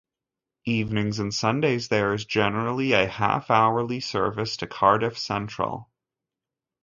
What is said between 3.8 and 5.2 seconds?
service to Cardiff